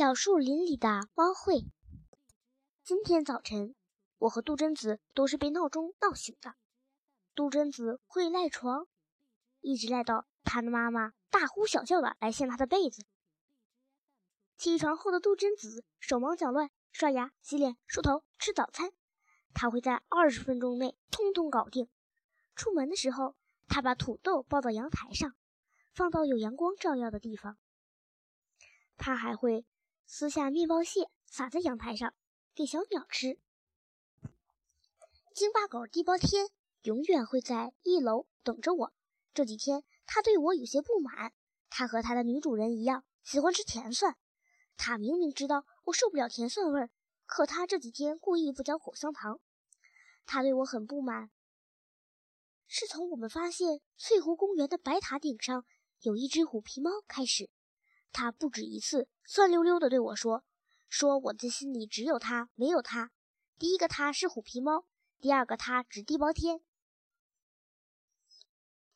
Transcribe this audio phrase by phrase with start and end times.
[0.00, 1.66] 小树林里的猫会。
[2.82, 3.74] 今天早晨，
[4.16, 6.54] 我和杜真子都是被闹钟闹醒的。
[7.34, 8.86] 杜真子会赖床，
[9.60, 13.04] 一直赖到他的妈妈大呼小叫的来掀他的被子。
[14.56, 18.92] 起床后的杜真子手忙脚乱，刷牙、洗脸、梳头、吃早餐，
[19.52, 21.90] 他会在二十分钟内通通搞定。
[22.56, 23.36] 出门的时候，
[23.68, 25.34] 他把土豆抱到阳台上，
[25.92, 27.58] 放到有阳光照耀的地方。
[28.96, 29.66] 他还会。
[30.12, 32.12] 撕下面包屑，撒在阳台上，
[32.52, 33.38] 给小鸟吃。
[35.32, 36.48] 京巴狗地包天
[36.82, 38.92] 永远会在一楼等着我。
[39.32, 41.32] 这几天，他对我有些不满。
[41.68, 44.16] 他和他的女主人一样，喜欢吃甜蒜。
[44.76, 46.90] 他明明知道我受不了甜蒜味儿，
[47.24, 49.40] 可他这几天故意不嚼口香糖。
[50.26, 51.30] 他对我很不满，
[52.66, 55.64] 是从我们发现翠湖公园的白塔顶上
[56.00, 57.48] 有一只虎皮猫开始。
[58.12, 60.44] 他不止一次酸溜溜地对我说
[60.90, 63.12] ：“说我的心里只有他，没有他。
[63.60, 64.88] 第一个他是虎皮猫，
[65.20, 66.60] 第二个他指地包天。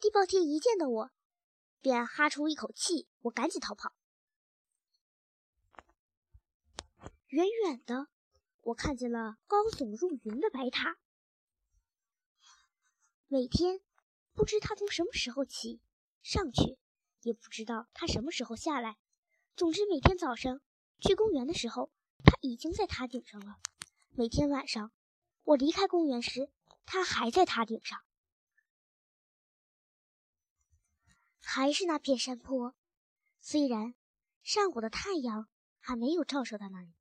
[0.00, 1.12] 地包天一见到我，
[1.80, 3.94] 便哈出一口气，我赶紧逃跑。
[7.28, 8.08] 远远的，
[8.62, 10.98] 我看见了高耸入云的白塔。
[13.28, 13.80] 每天，
[14.32, 15.80] 不知他从什么时候起
[16.24, 16.76] 上去，
[17.20, 18.96] 也不知道他什么时候下来。”
[19.56, 20.60] 总之，每天早上
[20.98, 21.92] 去公园的时候，
[22.24, 23.60] 它已经在塔顶上了；
[24.10, 24.92] 每天晚上
[25.44, 26.50] 我离开公园时，
[26.84, 28.04] 它还在塔顶上。
[31.38, 32.74] 还是那片山坡，
[33.40, 33.94] 虽然
[34.42, 36.92] 上午的太阳还没有照射到那里，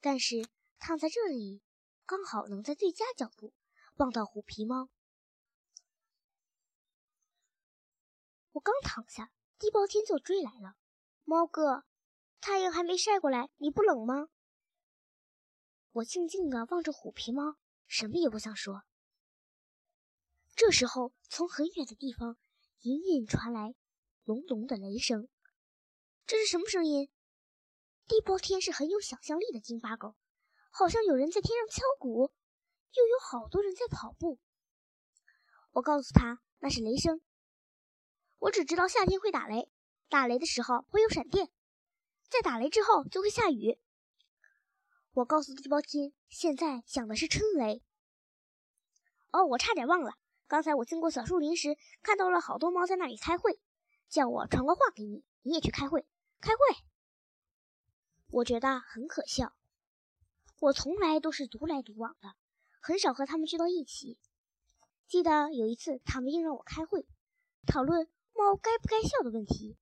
[0.00, 1.62] 但是躺在这里，
[2.06, 3.52] 刚好能在最佳角度
[3.96, 4.88] 望到虎皮猫。
[8.52, 10.76] 我刚躺下，地包天就追来了。
[11.24, 11.84] 猫哥，
[12.40, 14.28] 太阳还没晒过来，你不冷吗？
[15.92, 18.82] 我静静地望着虎皮猫，什么也不想说。
[20.54, 22.36] 这时候，从很远的地方
[22.80, 23.74] 隐隐传来
[24.24, 25.28] 隆隆的雷声。
[26.26, 27.10] 这是什么声音？
[28.06, 30.14] 地包天是很有想象力的金巴狗，
[30.70, 32.32] 好像有人在天上敲鼓，
[32.92, 34.38] 又有好多人在跑步。
[35.72, 37.22] 我告诉他那是雷声。
[38.38, 39.70] 我只知道夏天会打雷。
[40.14, 41.50] 打雷的时候会有闪电，
[42.30, 43.80] 在打雷之后就会下雨。
[45.12, 47.82] 我告诉地包天，现在想的是春雷。
[49.32, 50.12] 哦，我差点忘了，
[50.46, 53.58] 刚才我经过小树林时，看到了好多猫在那里开会，
[54.08, 56.06] 叫我传个话给你，你也去开会。
[56.40, 56.60] 开会，
[58.28, 59.52] 我觉得很可笑。
[60.60, 62.36] 我从来都是独来独往的，
[62.80, 64.16] 很少和他们聚到一起。
[65.08, 67.04] 记得有一次，他们硬让我开会，
[67.66, 69.76] 讨论猫该不该笑的问题。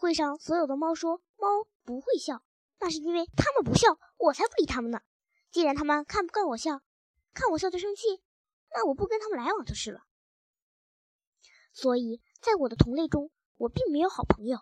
[0.00, 1.46] 会上所有的猫说：“猫
[1.84, 2.42] 不会笑，
[2.78, 5.02] 那是因为它们不笑，我才不理它们呢。
[5.50, 6.80] 既然它们看不惯我笑，
[7.34, 8.22] 看我笑就生气，
[8.72, 10.06] 那我不跟它们来往就是了。
[11.72, 14.60] 所以在我的同类中，我并没有好朋友。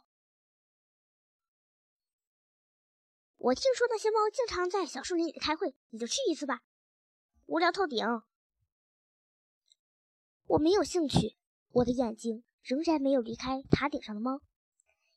[3.37, 6.63] 我听说那些猫经常在小树林里开会，你就去一次吧，
[7.47, 8.05] 无聊透顶。
[10.47, 11.37] 我没有兴趣，
[11.71, 14.41] 我的眼睛仍然没有离开塔顶上的猫。”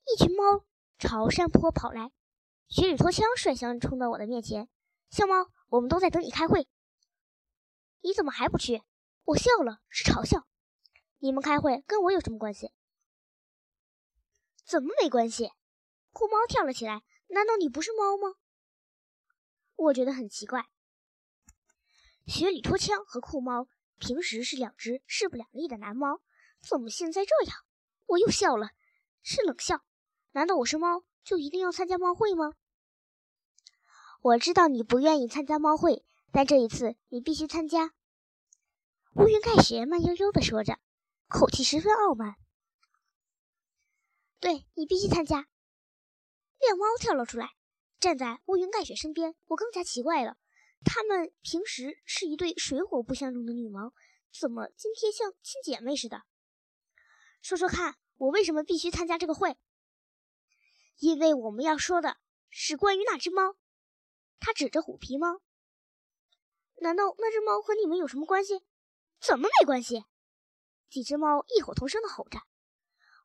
[0.05, 0.65] 一群猫
[0.97, 2.11] 朝山坡跑来，
[2.67, 4.69] 雪里拖枪率先冲到我的面前。
[5.09, 6.67] 笑猫，我们都在等你开会，
[8.01, 8.81] 你怎么还不去？
[9.25, 10.47] 我笑了，是嘲笑。
[11.19, 12.71] 你们开会跟我有什么关系？
[14.65, 15.51] 怎么没关系？
[16.11, 17.03] 酷猫跳了起来。
[17.27, 18.35] 难道你不是猫吗？
[19.75, 20.67] 我觉得很奇怪。
[22.25, 26.21] 雪里拖枪和酷猫平时是两只势不两立的男猫，
[26.59, 27.55] 怎么现在这样？
[28.07, 28.71] 我又笑了，
[29.21, 29.81] 是冷笑。
[30.33, 32.53] 难道我是猫就一定要参加猫会吗？
[34.21, 37.93] 我知道你不愿意参加猫会，但这一次你必须参加。
[39.15, 40.79] 乌云盖雪慢悠悠地说着，
[41.27, 42.35] 口气十分傲慢。
[44.39, 45.47] 对你必须参加。
[46.59, 47.49] 亮猫跳了出来，
[47.99, 49.35] 站在乌云盖雪身边。
[49.47, 50.37] 我更加奇怪了，
[50.85, 53.91] 他们平时是一对水火不相容的女王，
[54.39, 56.21] 怎么今天像亲姐妹似的？
[57.41, 59.57] 说说看，我为什么必须参加这个会？
[61.01, 62.17] 因为我们要说的
[62.51, 63.55] 是关于那只猫，
[64.39, 65.41] 他指着虎皮猫。
[66.75, 68.63] 难道那只猫和你们有什么关系？
[69.19, 70.05] 怎么没关系？
[70.91, 72.39] 几只猫异口同声的吼着。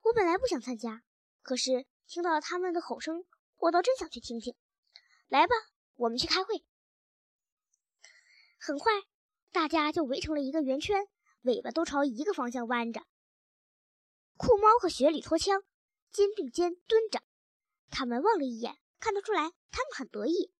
[0.04, 1.02] 我本来不想参加，
[1.42, 3.26] 可是听到了他们的吼声，
[3.58, 4.56] 我倒真想去听听。
[5.28, 5.54] 来吧，
[5.96, 6.64] 我们去开会。
[8.58, 8.90] 很快，
[9.52, 11.06] 大家就围成了一个圆圈，
[11.42, 13.02] 尾巴都朝一个方向弯着。
[14.38, 15.62] 酷猫和雪里拖枪
[16.10, 17.22] 肩并肩蹲着。
[17.90, 20.52] 他们望了一眼，看得出来他们很得意。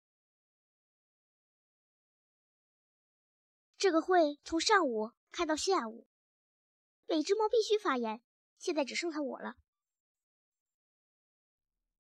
[3.78, 6.06] 这个会从上午开到下午，
[7.06, 8.22] 每只猫必须发言。
[8.58, 9.54] 现在只剩下我了。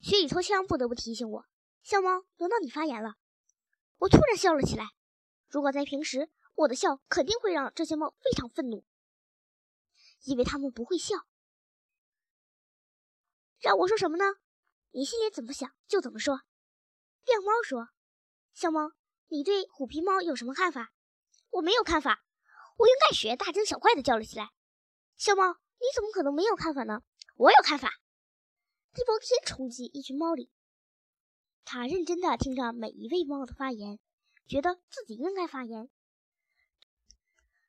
[0.00, 1.46] 雪里脱枪不得不提醒我
[1.84, 3.16] ：“笑猫，轮到你发言了。”
[3.98, 4.86] 我突然笑了起来。
[5.48, 8.84] 如果在平时，我的笑肯定会让这些猫非常愤怒，
[10.22, 11.14] 因为它们不会笑。
[13.60, 14.24] 让我说什么呢？
[14.90, 16.42] 你心里怎么想就怎么说。
[17.24, 17.88] 亮猫说
[18.54, 18.92] ：“小猫，
[19.28, 20.92] 你对虎皮猫有什么看法？”
[21.50, 22.24] 我没有看法，
[22.76, 24.52] 我用盖雪大惊小怪的叫了起来
[25.16, 27.02] ：“小猫，你怎么可能没有看法呢？
[27.36, 27.90] 我有看法！”
[28.92, 30.50] 地包天冲进一群猫里，
[31.64, 33.98] 他认真的听着每一位猫的发言，
[34.46, 35.90] 觉得自己应该发言。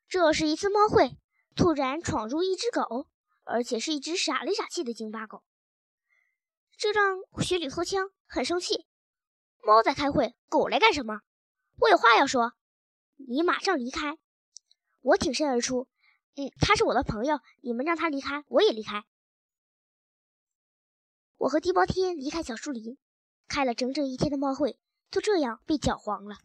[0.08, 1.18] 这是一次猫会，
[1.54, 3.08] 突然闯入一只狗，
[3.44, 5.42] 而且是一只傻里傻气的京巴狗，
[6.78, 8.86] 这让雪里偷枪很生气。
[9.64, 11.22] 猫在开会，狗来干什么？
[11.80, 12.52] 我有话要说。
[13.16, 14.16] 你马上离开！
[15.00, 15.88] 我挺身而出。
[16.36, 19.04] 嗯，他是我的朋友，你们让他离开，我也离开。
[21.36, 22.96] 我和地包天离开小树林，
[23.48, 24.78] 开了整整一天的猫会，
[25.10, 26.36] 就这样被搅黄了。